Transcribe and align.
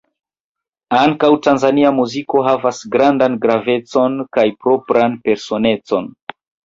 Ankaŭ 0.99 1.29
Tanzania 1.47 1.91
muziko 1.97 2.41
havas 2.47 2.79
grandan 2.95 3.35
gravecon 3.45 4.17
kaj 4.39 4.47
propran 4.67 5.19
personecon. 5.29 6.09